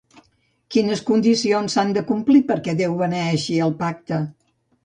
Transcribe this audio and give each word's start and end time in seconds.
Quines 0.75 1.03
condicions 1.09 1.77
s'han 1.77 1.93
de 1.97 2.03
complir 2.13 2.43
perquè 2.49 2.77
Déu 2.83 2.99
beneeixi 3.05 3.63
el 3.67 3.77
pacte? 3.83 4.21